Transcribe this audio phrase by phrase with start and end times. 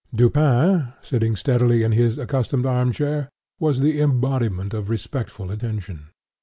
[0.11, 6.07] Dupin, sitting steadily in his accustomed arm chair, was the embodiment of respectful attention.